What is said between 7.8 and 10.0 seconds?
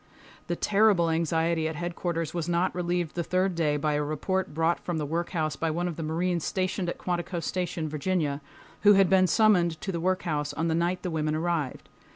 Virginia, who had been summoned to the